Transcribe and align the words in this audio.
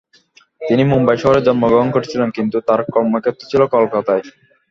তিনি 0.61 0.83
মুম্বাই 0.91 1.17
শহরে 1.21 1.45
জন্মগ্রহণ 1.47 1.89
করেছিলেন, 1.95 2.29
কিন্তু 2.37 2.57
তার 2.67 2.81
কর্মক্ষেত্র 2.93 3.43
ছিল 3.51 3.61
কলকাতায়। 3.75 4.23